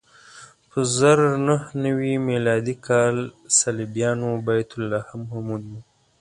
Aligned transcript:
په 0.69 0.79
زر 0.97 1.19
نهه 1.47 1.69
نوې 1.85 2.13
میلادي 2.29 2.75
کال 2.87 3.15
صلیبیانو 3.59 4.29
بیت 4.45 4.69
لحم 4.91 5.21
هم 5.33 5.45
ونیو. 5.51 5.79